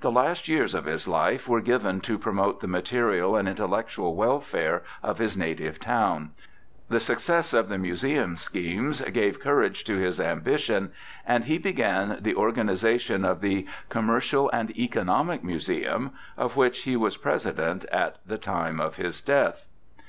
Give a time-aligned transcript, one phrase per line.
[0.00, 4.84] The last years of his life were given to promote the material and intellectual welfare
[5.02, 6.30] of his native town.
[6.88, 10.92] The success of the museum schemes gave courage to his ambition,
[11.26, 17.16] and he began the organization of the Commercial and Economic Museum, of which he was
[17.16, 19.66] 224 BIOGRAPHICAL ESSAYS president at the time of his death.